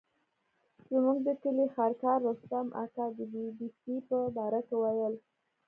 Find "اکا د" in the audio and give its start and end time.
2.83-3.19